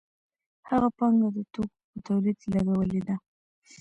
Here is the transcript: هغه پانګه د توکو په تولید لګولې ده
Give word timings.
هغه 0.69 0.89
پانګه 0.97 1.27
د 1.35 1.37
توکو 1.53 1.79
په 1.91 1.97
تولید 2.07 2.37
لګولې 2.53 2.99
ده 3.07 3.15